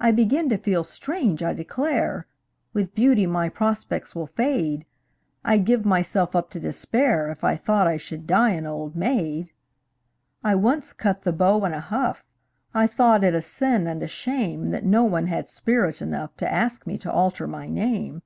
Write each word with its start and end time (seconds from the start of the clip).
I 0.00 0.12
begin 0.12 0.48
to 0.48 0.56
feel 0.56 0.82
strange, 0.82 1.42
I 1.42 1.52
declare! 1.52 2.26
With 2.72 2.94
beauty 2.94 3.26
my 3.26 3.50
prospects 3.50 4.14
will 4.14 4.26
fade 4.26 4.86
I'd 5.44 5.66
give 5.66 5.84
myself 5.84 6.34
up 6.34 6.48
to 6.52 6.58
despair 6.58 7.28
If 7.30 7.44
I 7.44 7.56
thought 7.56 7.86
I 7.86 7.98
should 7.98 8.26
die 8.26 8.52
an 8.52 8.66
old 8.66 8.96
maid! 8.96 9.52
I 10.42 10.54
once 10.54 10.94
cut 10.94 11.20
the 11.20 11.34
beaux 11.34 11.62
in 11.66 11.74
a 11.74 11.80
huff 11.80 12.24
I 12.72 12.86
thought 12.86 13.22
it 13.24 13.34
a 13.34 13.42
sin 13.42 13.86
and 13.86 14.02
a 14.02 14.08
shame 14.08 14.70
That 14.70 14.86
no 14.86 15.04
one 15.04 15.26
had 15.26 15.48
spirit 15.48 16.00
enough 16.00 16.34
To 16.38 16.50
ask 16.50 16.86
me 16.86 16.96
to 16.96 17.12
alter 17.12 17.46
my 17.46 17.68
name. 17.68 18.22